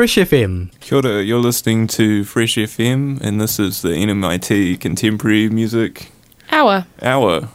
[0.00, 0.70] Fresh FM.
[0.80, 6.10] Kia ora, you're listening to Fresh FM, and this is the NMIT Contemporary Music
[6.50, 6.86] Hour.
[7.02, 7.50] Hour,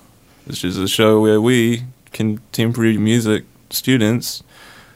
[0.46, 4.44] which is a show where we, contemporary music students,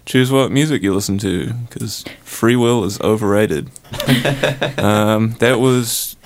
[0.06, 3.72] choose what music you listen to, because free will is overrated.
[4.78, 6.18] um, that was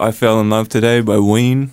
[0.00, 1.72] I Fell in Love Today by Ween.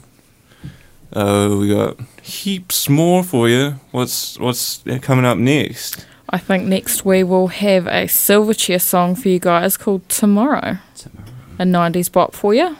[1.13, 3.79] Uh, we got heaps more for you.
[3.91, 6.05] What's what's coming up next?
[6.31, 10.77] I think next we will have a Silverchair song for you guys called Tomorrow.
[10.95, 11.25] Tomorrow.
[11.57, 12.77] A 90s bop for you.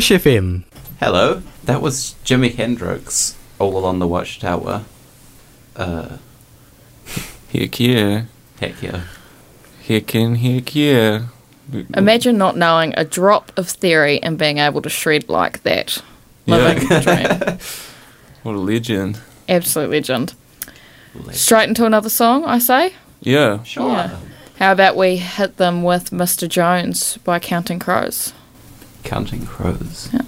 [0.00, 0.62] Fresh FM.
[0.98, 4.84] Hello, that was Jimi Hendrix, All Along the Watchtower.
[5.76, 6.16] Uh,
[7.52, 8.24] heck yeah.
[8.58, 9.02] Heck yeah.
[9.86, 11.26] Heckin' heck yeah.
[11.94, 16.02] Imagine not knowing a drop of theory and being able to shred like that.
[16.46, 16.98] Living yeah.
[16.98, 17.58] the dream.
[18.42, 19.20] what a legend.
[19.50, 20.32] Absolute legend.
[21.14, 21.36] legend.
[21.36, 22.94] Straight into another song, I say?
[23.20, 23.62] Yeah.
[23.64, 23.90] Sure.
[23.90, 24.16] Yeah.
[24.58, 26.48] How about we hit them with Mr.
[26.48, 28.32] Jones by Counting Crows?
[29.02, 30.10] Counting Crows.
[30.12, 30.22] Yeah.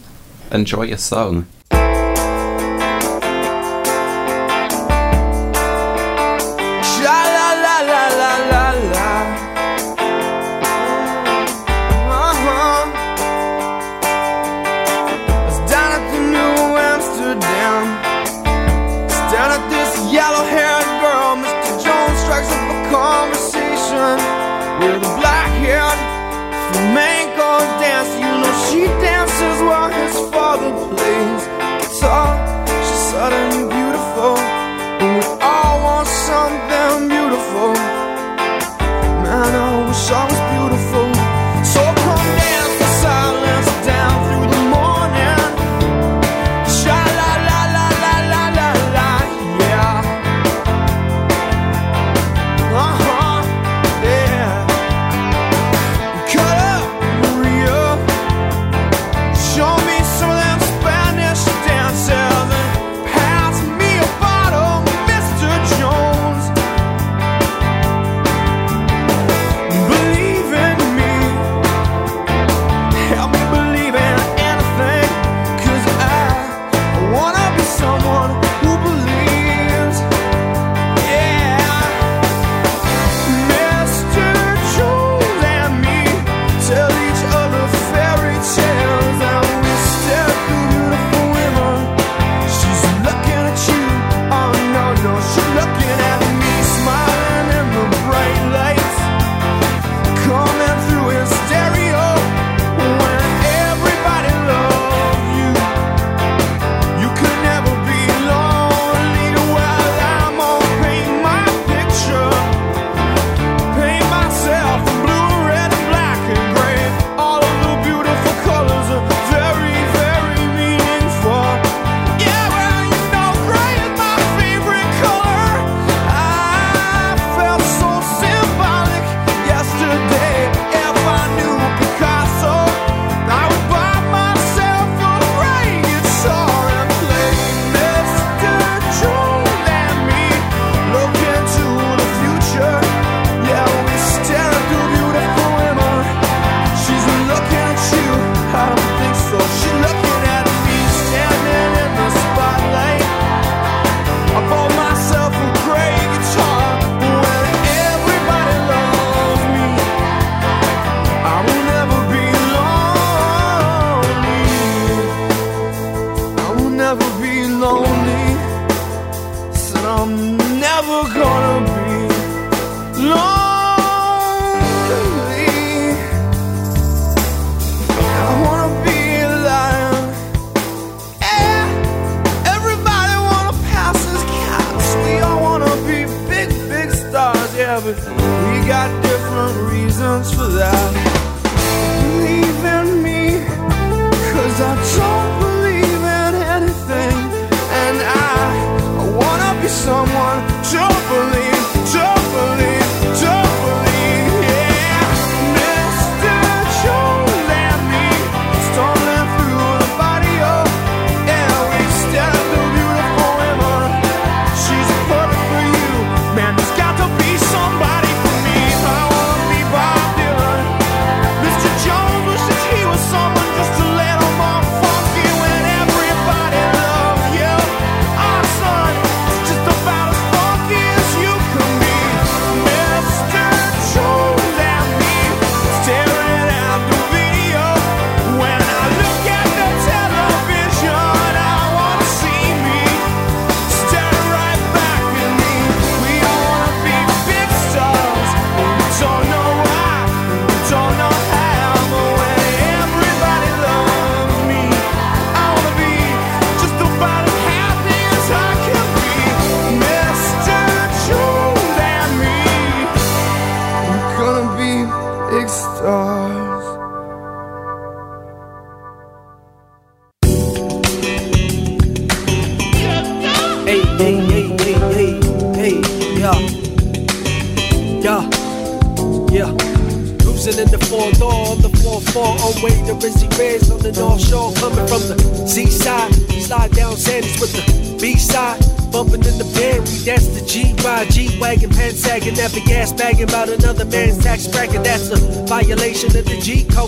[0.50, 1.46] Enjoy your song.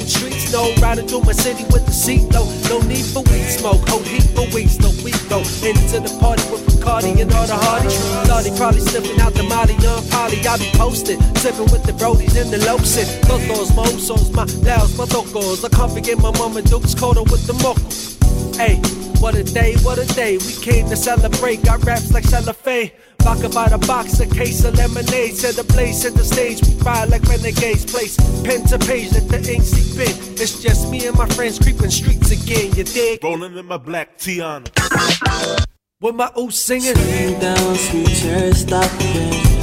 [0.04, 0.74] them streets, no.
[0.80, 2.46] Riding through my city with the seat low.
[2.68, 5.40] No need for weed smoke, oh heat for weeks, no we go.
[5.64, 7.96] Into the party with Bacardi and all the hardies.
[8.28, 10.38] Thought probably sipping out the Molly, non poly.
[10.46, 13.06] I be posted, sipping with the brodies and the lopsin.
[13.24, 15.64] Totos, mozos, my laos, my tocos.
[15.64, 17.80] I can't forget my mama Duke's coda with the moco.
[18.56, 18.76] Hey,
[19.20, 20.36] what a day, what a day.
[20.38, 22.90] We came to celebrate, got raps like cellophane.
[23.24, 25.34] Rock about a box, a case of lemonade.
[25.34, 26.60] Set the place, set the stage.
[26.62, 27.86] We ride like renegades.
[27.86, 30.34] Place pen to page, let the ink seep in.
[30.34, 32.74] It's just me and my friends creeping streets again.
[32.74, 33.24] You dig?
[33.24, 34.68] Rolling in my black Tiana.
[36.00, 36.94] With my old singing.
[36.94, 39.53] Sing down, sweet chariot, stop again.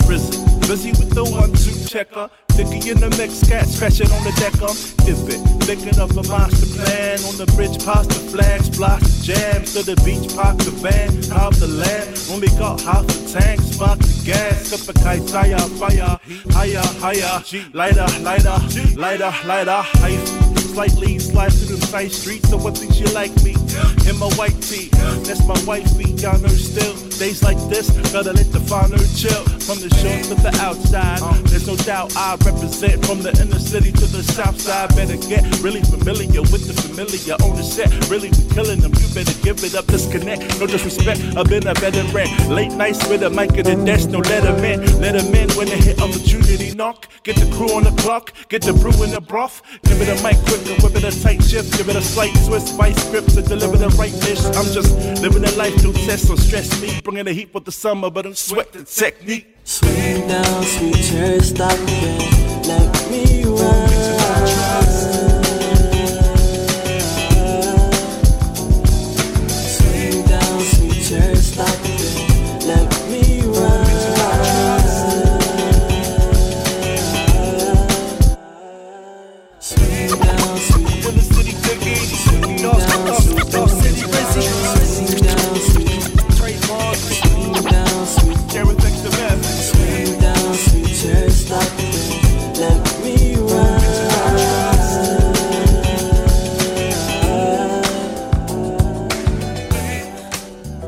[0.00, 0.60] watch risen.
[0.60, 2.30] Busy with the one two checker.
[2.56, 4.70] Dicky in the mix, cat scratching on the decker.
[5.04, 7.18] Dip it, licking up a monster plan.
[7.24, 9.74] On the bridge, pasta flags, block the jams.
[9.74, 12.16] To the beach, pop the van, hop the land.
[12.30, 14.70] When we got half the tank, spark the gas.
[14.70, 16.18] Cup a kite, fire, fire.
[16.50, 17.42] Higher, higher.
[17.72, 18.58] Lighter, lighter,
[18.96, 19.82] lighter, lighter.
[19.98, 20.33] Higher
[20.74, 22.50] slightly, slide through the side streets.
[22.50, 23.54] So what thinks you like me?
[24.10, 24.88] In my white tee,
[25.22, 26.10] that's my wifey.
[26.18, 26.94] Y'all know still.
[27.14, 29.44] Days like this, gotta let the founder chill.
[29.62, 33.92] From the shore to the outside, there's no doubt I represent from the inner city
[33.92, 34.90] to the south side.
[34.96, 37.88] Better get really familiar with the familiar on the set.
[38.10, 38.90] Really be killing them.
[38.98, 40.58] You better give it up, disconnect.
[40.58, 42.28] No disrespect, I've been a veteran.
[42.50, 44.82] Late nights with a mic at the desk, no let 'em in.
[45.00, 47.06] Let 'em in when they hit opportunity knock.
[47.22, 49.62] Get the crew on the clock, get the brew in the broth.
[49.86, 50.36] Give it a mic
[50.72, 51.76] whip it a tight shift.
[51.76, 54.44] Give it a slight twist, vice scripts to deliver the right dish.
[54.44, 57.00] I'm just living a life through tests, so stress me.
[57.02, 59.46] Bringing the heat with the summer, but I'm sweat the technique.
[59.64, 62.66] Swing down, sweet cherry, stop it.
[62.66, 63.93] Let me ride.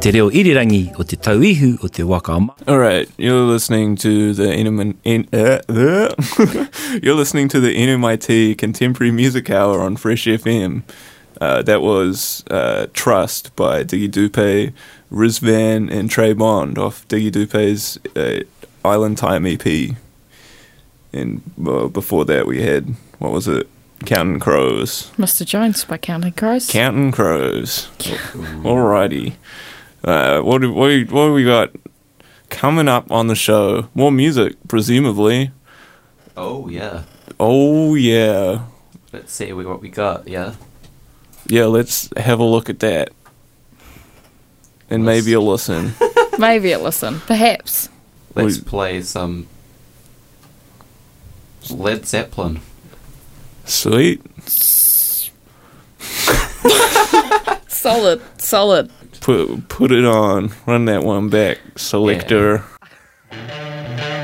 [0.06, 2.54] Te reo irirangi o te tauihu o te waka ama.
[2.68, 6.14] All right, you're listening to the Inum, in, uh, uh,
[7.02, 10.84] you're listening to the NMIT Contemporary Music Hour on Fresh FM.
[11.40, 14.72] Uh, that was uh, Trust by Diggy Dupe,
[15.10, 18.44] Rizvan, and Trey Bond off Diggy Dupe's uh,
[18.84, 19.66] Island Time EP.
[21.12, 23.68] And uh, before that, we had what was it?
[24.04, 25.10] Counting Crows.
[25.18, 25.44] Mr.
[25.44, 26.70] Jones by Counting Crows.
[26.70, 27.88] Counting Crows.
[27.98, 29.34] Alrighty.
[30.04, 31.70] Uh, what do, what, do, what do we got
[32.50, 33.88] coming up on the show?
[33.94, 35.50] More music, presumably.
[36.36, 37.02] Oh yeah.
[37.40, 38.66] Oh yeah,
[39.12, 40.28] Let's see what we got.
[40.28, 40.54] Yeah.
[41.46, 41.64] yeah.
[41.66, 43.10] Let's have a look at that,
[44.90, 45.94] and maybe a listen.
[46.38, 47.20] Maybe a listen.
[47.20, 47.88] Perhaps.
[48.34, 49.46] Let's We- play some
[51.70, 52.60] Led Zeppelin.
[53.64, 54.20] Sweet.
[57.68, 58.20] Solid.
[58.38, 58.90] Solid.
[59.26, 60.52] Put put it on.
[60.66, 61.58] Run that one back.
[61.74, 62.62] Selector.
[63.32, 64.15] You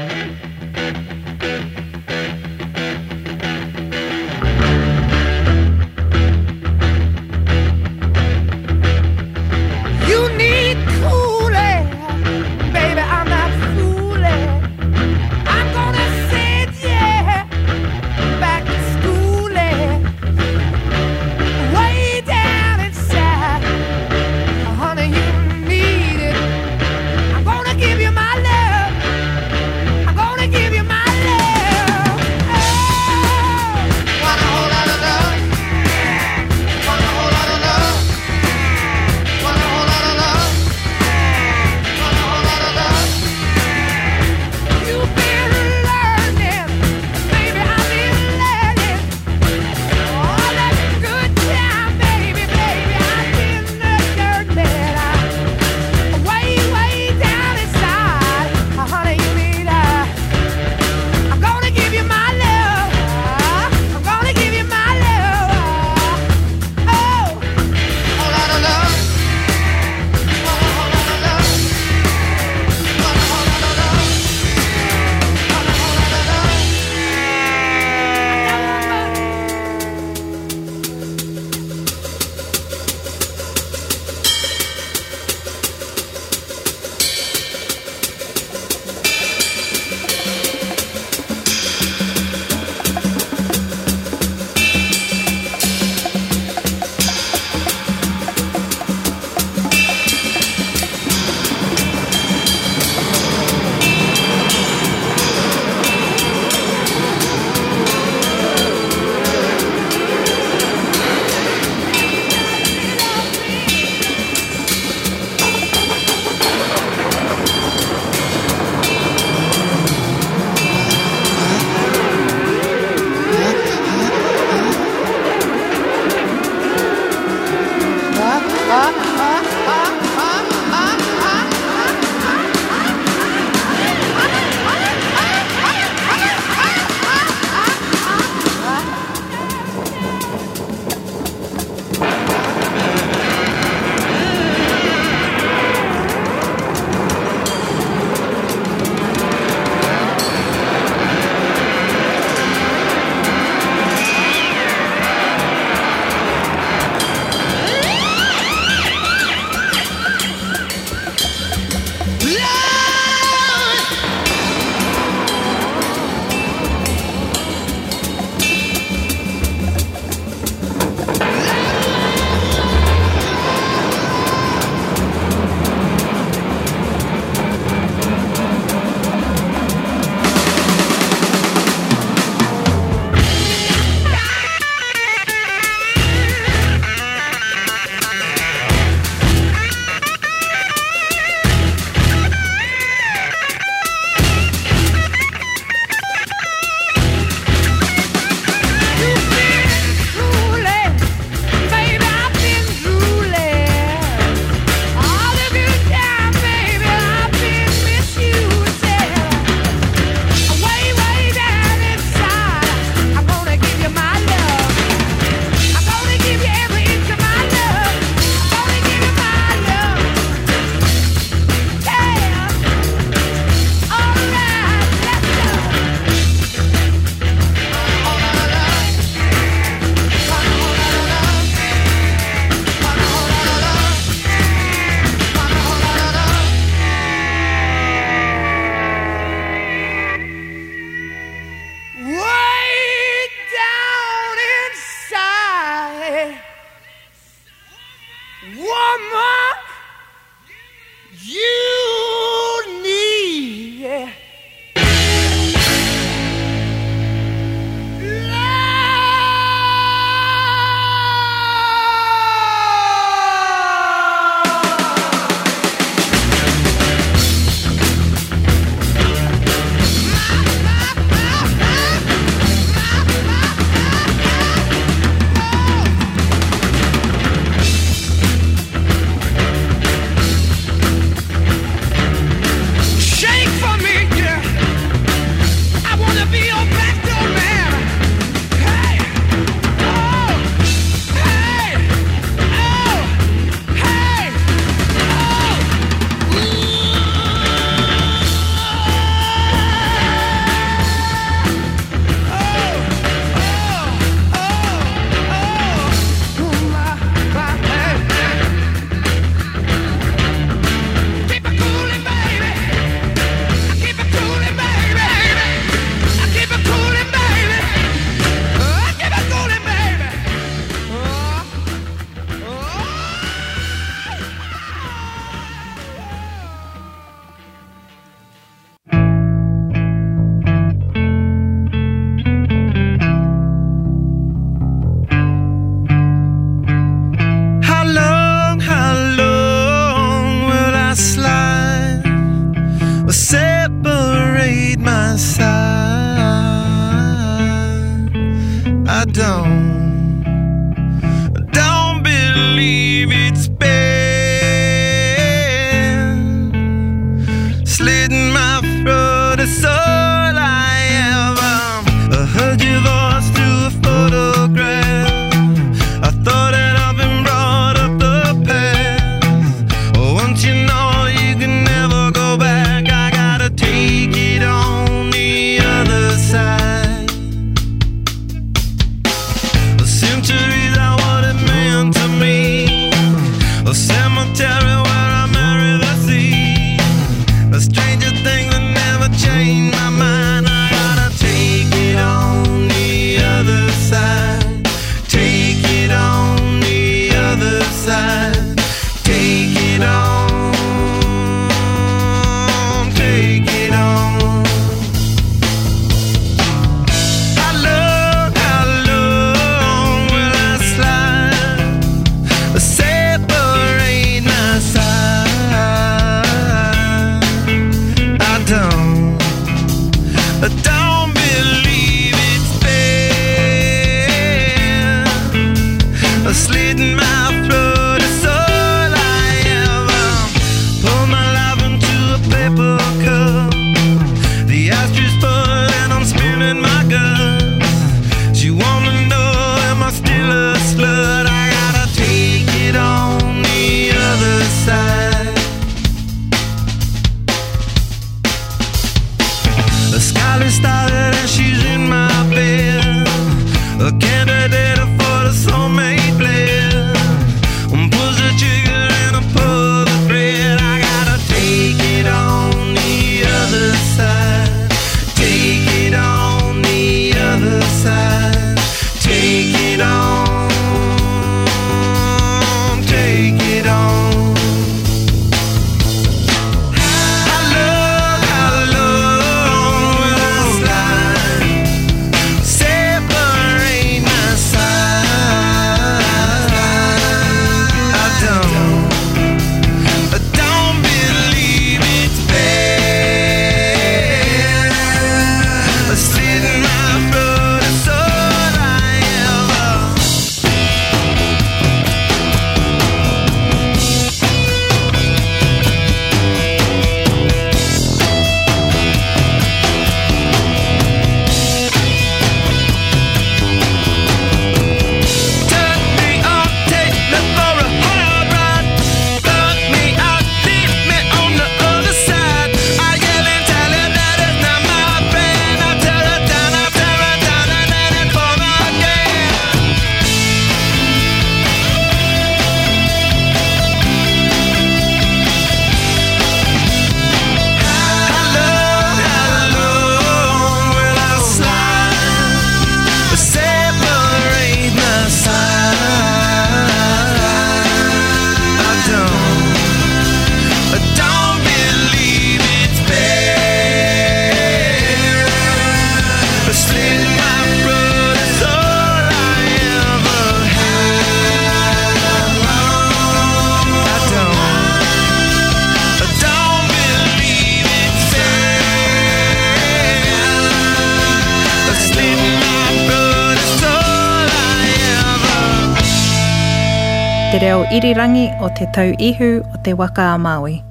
[577.72, 580.62] irirangi o te tau ihu o te waka a Maui.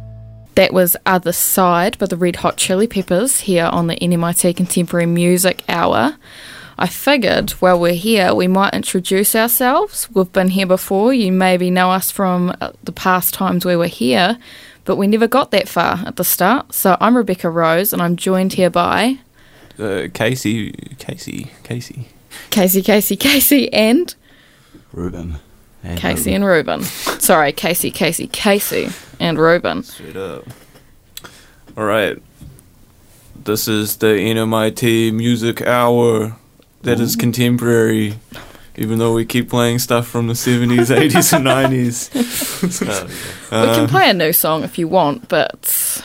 [0.55, 5.07] That was Other Side by the Red Hot Chili Peppers here on the NMIT Contemporary
[5.07, 6.15] Music Hour.
[6.77, 10.09] I figured while we're here, we might introduce ourselves.
[10.13, 11.13] We've been here before.
[11.13, 14.37] You maybe know us from uh, the past times we were here,
[14.85, 16.73] but we never got that far at the start.
[16.73, 19.19] So I'm Rebecca Rose, and I'm joined here by
[19.79, 22.09] Uh, Casey, Casey, Casey.
[22.49, 24.13] Casey, Casey, Casey, and
[24.91, 25.37] Ruben.
[25.83, 26.83] And Casey and Ruben.
[26.83, 28.89] Sorry, Casey, Casey, Casey,
[29.19, 29.83] and Ruben.
[29.83, 30.45] Straight up.
[31.75, 32.21] All right.
[33.43, 36.35] This is the NMIT Music Hour
[36.83, 38.15] that is contemporary,
[38.75, 43.41] even though we keep playing stuff from the 70s, 80s, and 90s.
[43.51, 46.03] we can play a new song if you want, but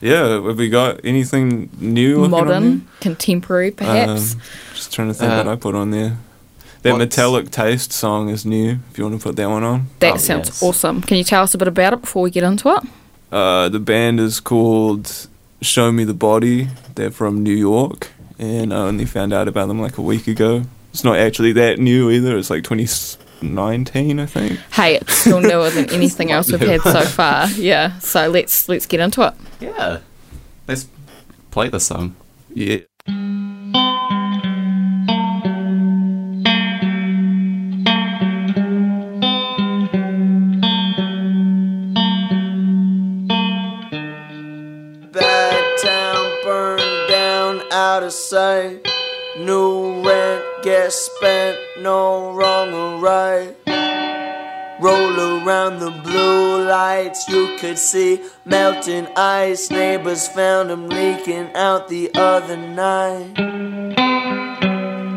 [0.00, 2.26] Yeah, have we got anything new?
[2.28, 4.34] modern, contemporary, perhaps.
[4.34, 4.40] Um,
[4.74, 6.16] just trying to think Uh, what I put on there.
[6.82, 9.88] That what's- Metallic Taste song is new, if you want to put that one on.
[9.98, 10.62] that oh, sounds yes.
[10.62, 11.02] awesome.
[11.02, 12.82] Can you tell us a bit about it before we get into it?
[13.32, 15.26] Uh, the band is called
[15.60, 16.68] Show Me the Body.
[16.94, 20.62] They're from New York, and I only found out about them like a week ago.
[20.92, 22.38] It's not actually that new either.
[22.38, 24.58] It's like 2019, I think.
[24.72, 27.48] Hey, it's still newer than anything else we've had so far.
[27.50, 29.34] Yeah, so let's let's get into it.
[29.60, 29.98] Yeah.
[30.66, 30.86] Let's
[31.50, 32.16] play the song.
[32.54, 32.78] Yeah.
[47.98, 48.86] Out of sight.
[49.38, 53.56] New rent gets spent, no wrong or right.
[54.80, 59.68] Roll around the blue lights, you could see melting ice.
[59.72, 63.34] Neighbors found him leaking out the other night.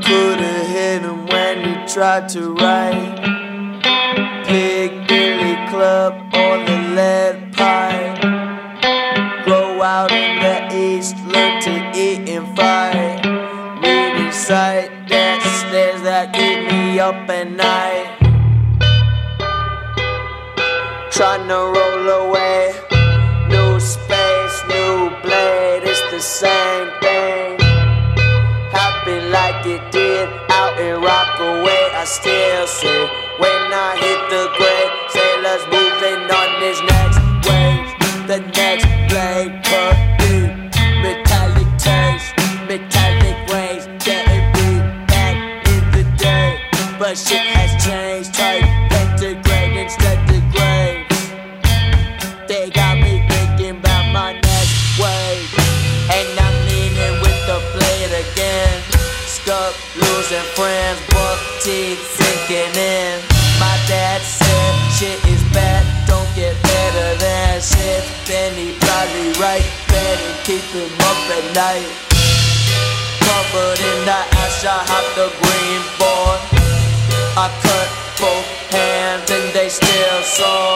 [0.03, 3.19] Could've hit him when he tried to write.
[4.47, 8.21] Pig Billy Club or the lead pipe
[9.43, 11.15] grow out in the east,
[12.17, 13.21] and fight.
[13.81, 18.17] We recite that snares that keep me up at night.
[21.11, 22.73] Trying to roll away,
[23.47, 27.59] new space, new blade, it's the same thing.
[28.75, 31.83] Happy like it did out in Rockaway.
[31.95, 33.07] I still say
[33.39, 34.80] when I hit the grave,
[70.51, 71.91] keep him up at night.
[73.23, 76.39] Covered in the ash, I hopped the green board.
[77.39, 77.89] I cut
[78.19, 80.70] both hands and they still saw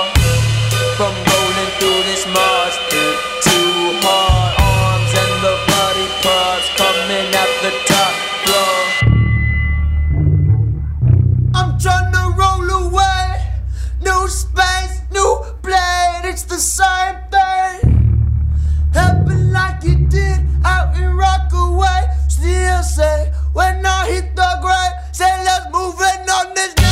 [26.35, 26.84] on this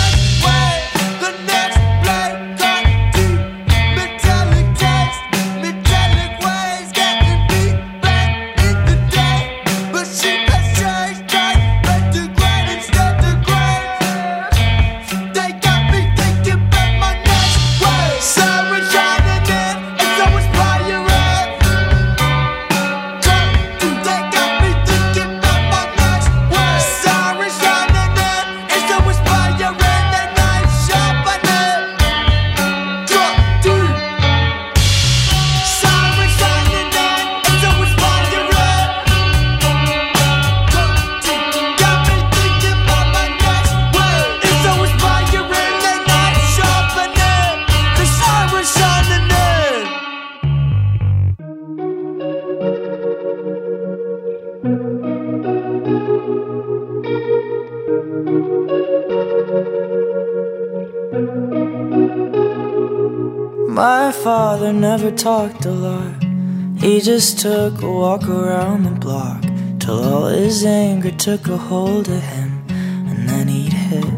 [67.16, 69.44] just took a walk around the block
[69.78, 72.66] till all his anger took a hold of him
[73.08, 74.14] and then he'd hit.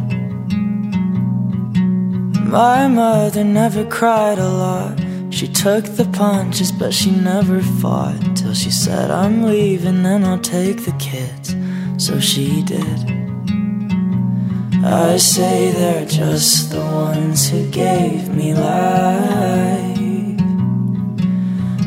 [2.40, 4.98] My mother never cried a lot.
[5.30, 8.38] She took the punches, but she never fought.
[8.38, 11.54] Till she said, I'm leaving and I'll take the kids.
[11.98, 13.00] So she did.
[14.86, 19.95] I say they're just the ones who gave me life.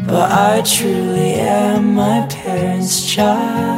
[0.08, 3.76] But I truly am my parents' child.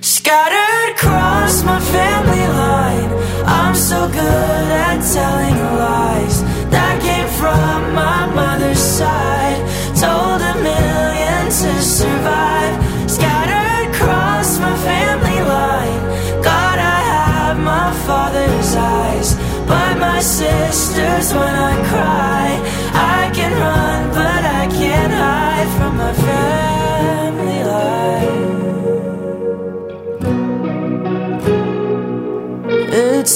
[0.00, 3.10] Scattered across my family line,
[3.44, 6.40] I'm so good at telling lies.
[6.70, 9.58] That came from my mother's side.
[9.98, 12.74] Told a million to survive.
[13.10, 16.02] Scattered across my family line.
[16.44, 19.34] God, I have my father's eyes.
[19.66, 22.29] But my sisters, when I cry,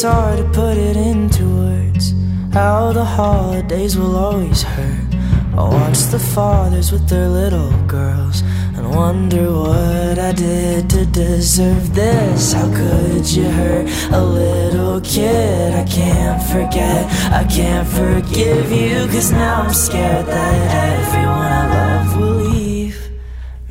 [0.05, 2.15] hard to put it into words.
[2.53, 5.15] How the holidays will always hurt.
[5.57, 8.43] I watch the fathers with their little girls
[8.77, 12.53] and wonder what I did to deserve this.
[12.53, 15.75] How could you hurt a little kid?
[15.75, 20.57] I can't forget, I can't forgive you, cause now I'm scared that
[20.91, 22.99] everyone I love will leave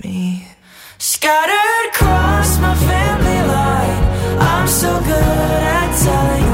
[0.04, 0.48] me.
[0.98, 1.73] Scattered
[6.04, 6.53] telling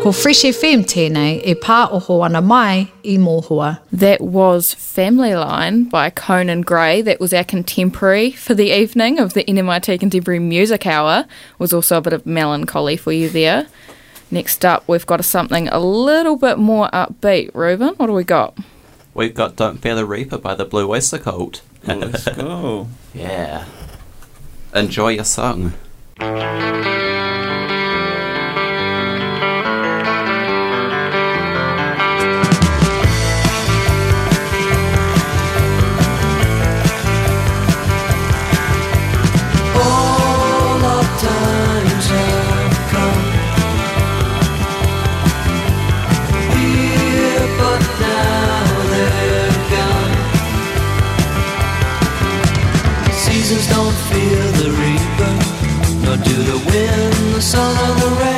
[0.00, 3.80] Ko Fresh FM tēnei e pā oho ana mai i mōhua.
[3.90, 7.02] That was Family Line by Conan Gray.
[7.02, 11.26] That was our contemporary for the evening of the NMIT Contemporary Music Hour.
[11.58, 13.66] Was also a bit of melancholy for you there.
[14.30, 17.52] Next up, we've got something a little bit more upbeat.
[17.54, 18.56] Reuben, what do we got?
[19.14, 21.60] We've got Don't Fear the Reaper by the Blue Oyster Cult.
[21.86, 22.88] Let's go.
[23.12, 23.64] yeah.
[24.74, 25.72] Enjoy your song.
[57.44, 58.33] Sun, or the rain.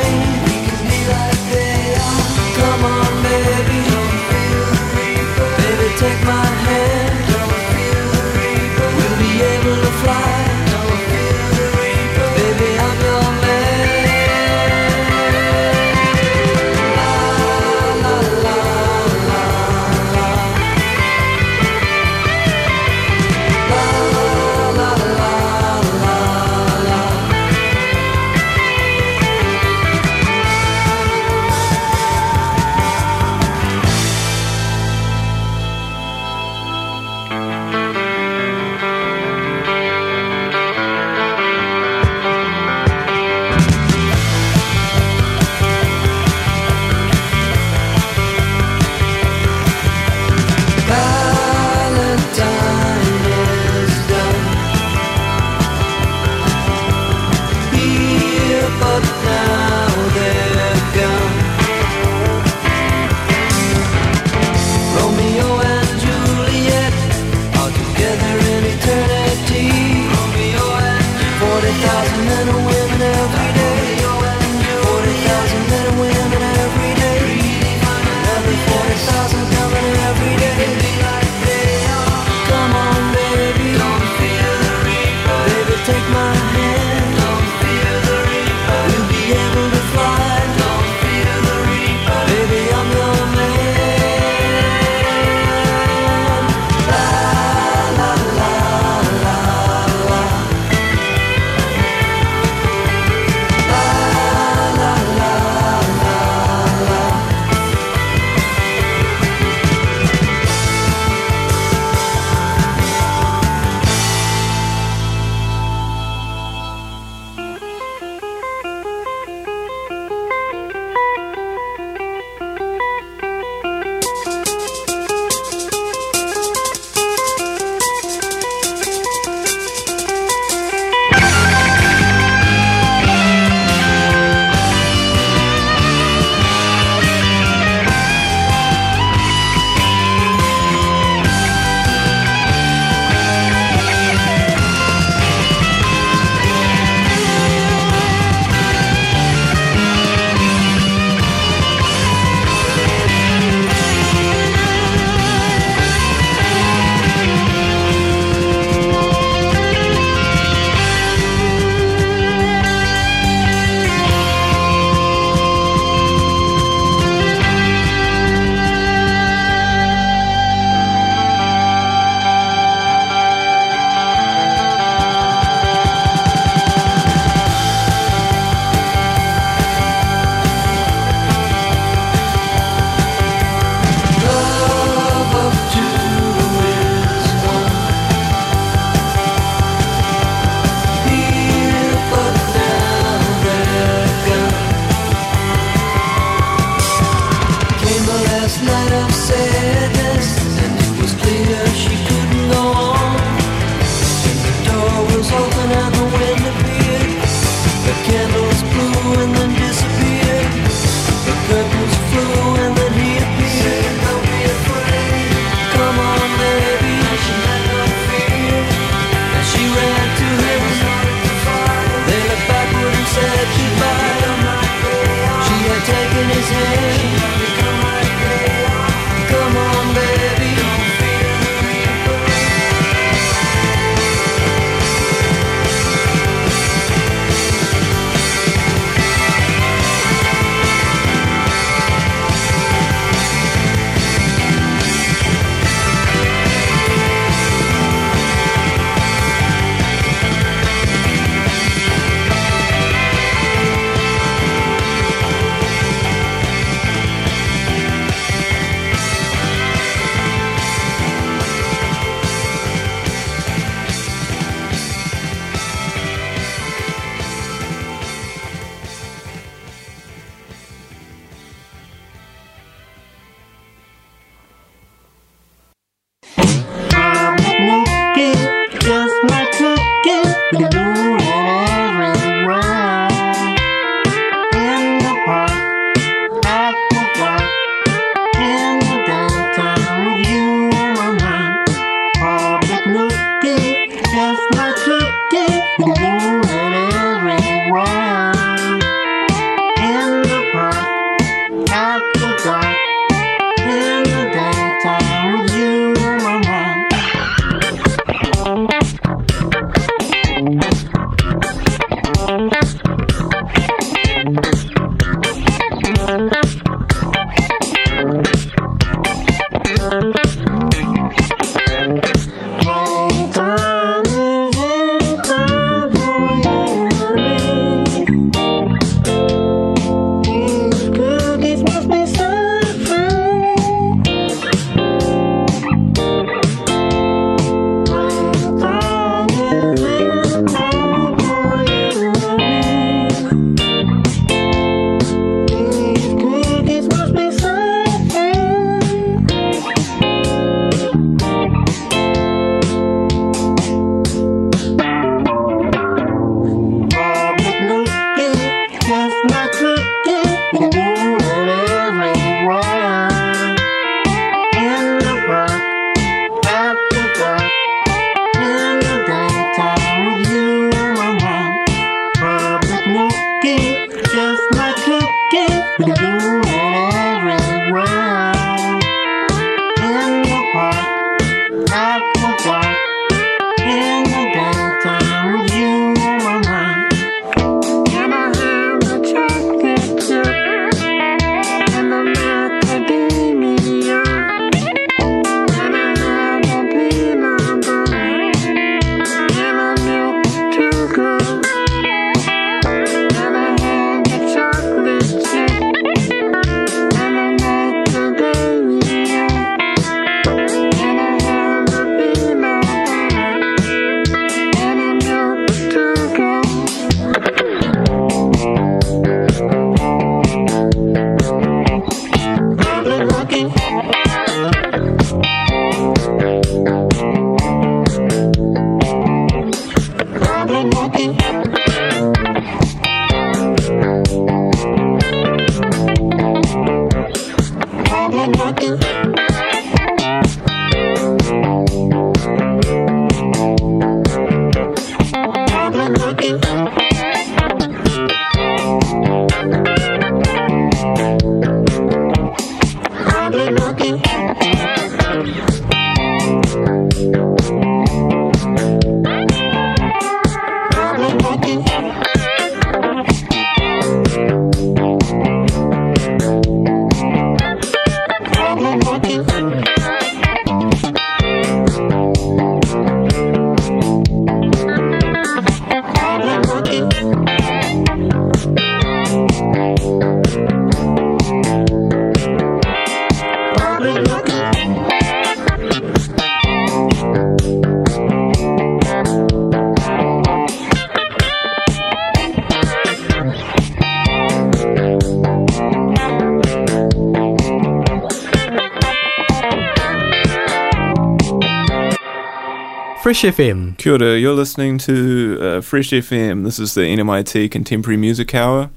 [503.17, 503.79] Fresh FM.
[503.79, 506.45] Kia ora, you're listening to uh, Fresh FM.
[506.45, 508.69] This is the NMIT Contemporary Music Hour.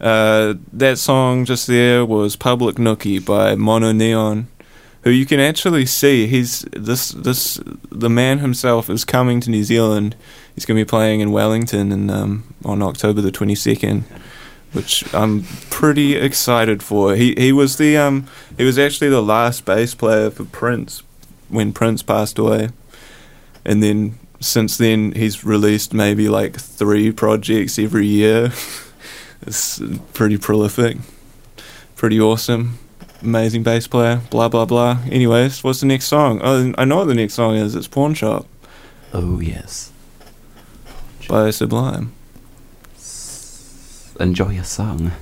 [0.00, 4.46] Uh, that song just there was Public Nookie by MonoNeon,
[5.04, 6.26] who you can actually see.
[6.26, 10.16] He's this this the man himself is coming to New Zealand.
[10.56, 14.02] He's going to be playing in Wellington in, um, on October the twenty second,
[14.72, 17.14] which I'm pretty excited for.
[17.14, 18.26] He he was the um
[18.56, 21.04] he was actually the last bass player for Prince
[21.48, 22.70] when Prince passed away
[23.66, 28.52] and then since then he's released maybe like three projects every year.
[29.42, 29.82] it's
[30.14, 30.96] pretty prolific,
[31.96, 32.78] pretty awesome,
[33.22, 34.22] amazing bass player.
[34.30, 34.98] Blah blah blah.
[35.10, 36.40] Anyways, what's the next song?
[36.42, 37.74] Oh, I know what the next song is.
[37.74, 38.46] It's Pawn Shop
[39.12, 39.92] Oh, yes.
[41.28, 42.12] by Sublime.
[44.20, 45.12] Enjoy your song.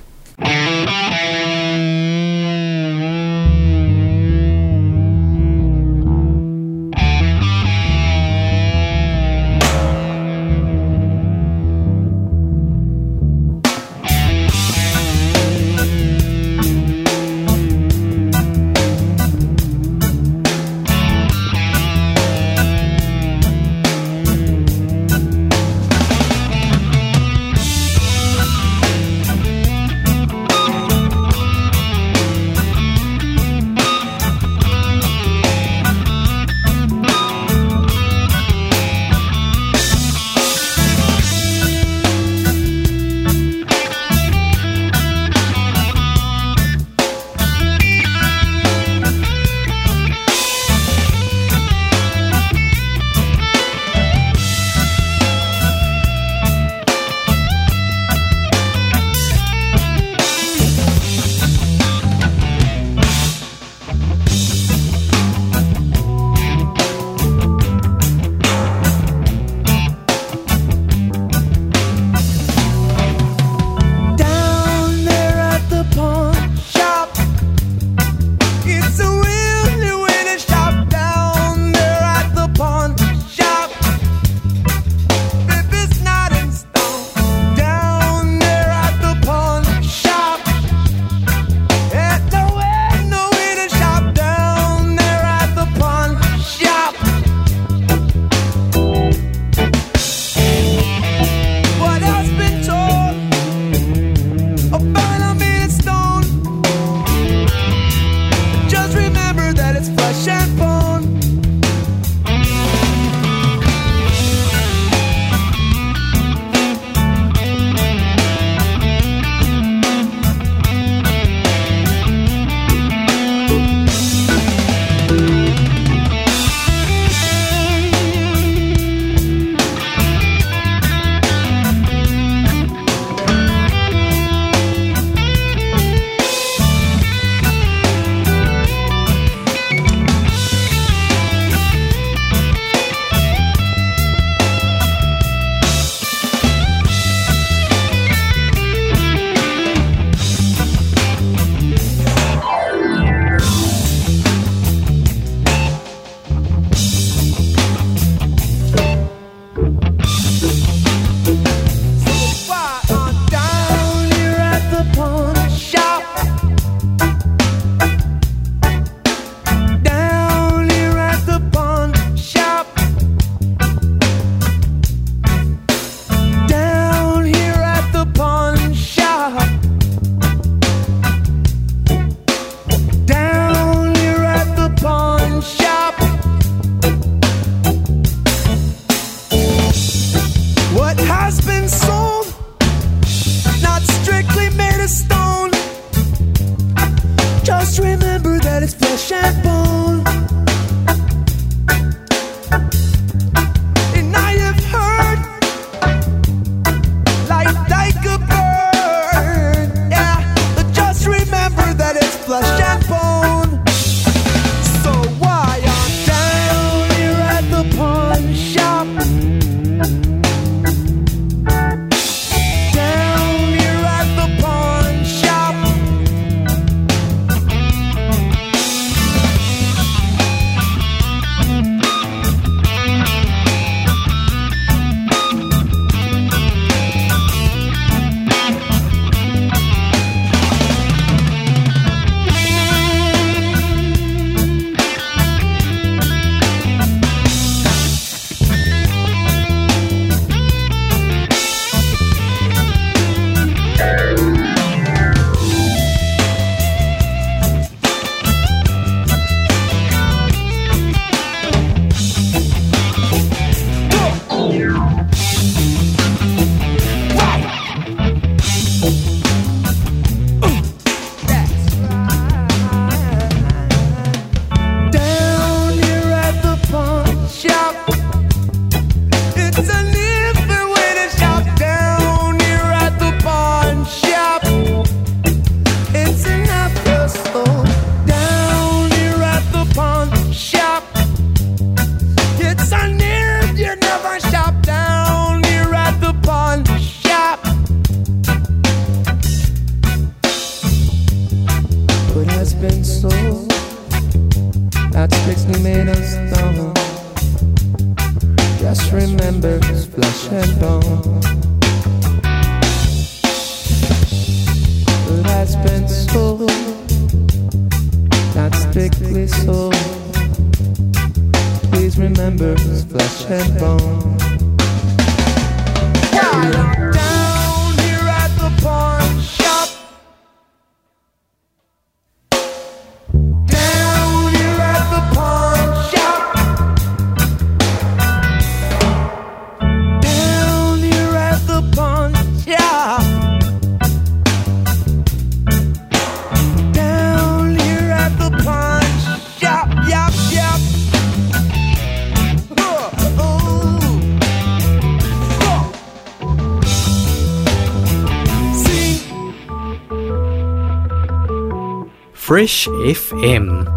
[362.25, 363.69] Fresh FM.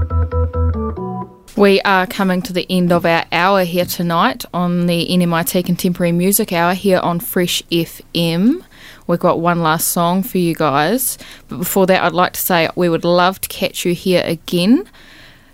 [1.55, 6.13] We are coming to the end of our hour here tonight on the NMIT Contemporary
[6.13, 8.65] Music Hour here on Fresh FM.
[9.07, 11.19] We've got one last song for you guys,
[11.49, 14.89] but before that, I'd like to say we would love to catch you here again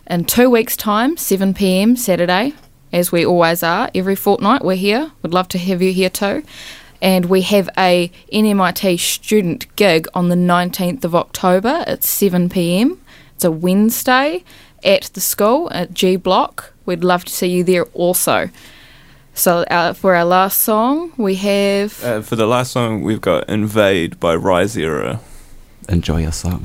[0.07, 2.55] in two weeks' time, 7 pm Saturday,
[2.93, 3.91] as we always are.
[3.93, 5.11] Every fortnight, we're here.
[5.21, 6.45] We'd love to have you here too.
[7.05, 12.99] And we have a NMIT student gig on the 19th of October at 7 pm.
[13.35, 14.43] It's a Wednesday
[14.83, 16.73] at the school at G Block.
[16.87, 18.49] We'd love to see you there also.
[19.35, 22.03] So, uh, for our last song, we have.
[22.03, 25.21] Uh, for the last song, we've got Invade by Rise Era.
[25.91, 26.65] Enjoy your song.